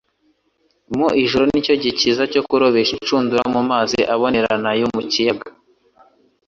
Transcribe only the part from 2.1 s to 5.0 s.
cyo kurobesha inshurudura mu mazi abonerana yo